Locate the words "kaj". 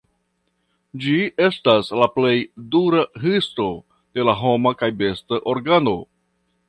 4.81-4.91